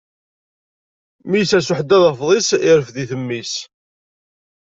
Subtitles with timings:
[1.27, 3.53] Mi yessers uḥeddad afḍis, irefd-it mmi-s.